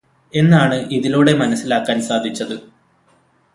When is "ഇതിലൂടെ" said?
0.91-1.33